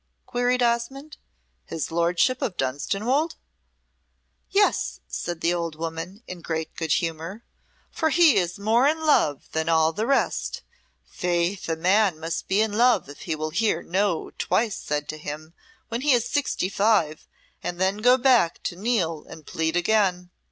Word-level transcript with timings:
queried 0.25 0.63
Osmonde; 0.63 1.17
"his 1.65 1.91
lordship 1.91 2.41
of 2.41 2.57
Dunstanwolde?" 2.57 3.35
"Yes," 4.49 4.99
said 5.07 5.41
the 5.41 5.53
old 5.53 5.75
woman, 5.75 6.23
in 6.25 6.41
great 6.41 6.75
good 6.75 6.93
humour, 6.93 7.43
"for 7.91 8.09
he 8.09 8.35
is 8.37 8.57
more 8.57 8.87
in 8.87 8.99
love 9.05 9.47
than 9.51 9.69
all 9.69 9.93
the 9.93 10.07
rest. 10.07 10.63
Faith, 11.05 11.69
a 11.69 11.75
man 11.75 12.19
must 12.19 12.47
be 12.47 12.61
in 12.61 12.73
love 12.73 13.07
if 13.09 13.19
he 13.29 13.35
will 13.35 13.51
hear 13.51 13.83
'No' 13.83 14.31
twice 14.39 14.75
said 14.75 15.07
to 15.09 15.19
him 15.19 15.53
when 15.89 16.01
he 16.01 16.13
is 16.13 16.27
sixty 16.27 16.67
five 16.67 17.27
and 17.61 17.79
then 17.79 17.97
go 17.97 18.17
back 18.17 18.63
to 18.63 18.75
kneel 18.75 19.23
and 19.29 19.45
plead 19.45 19.75
again." 19.75 20.31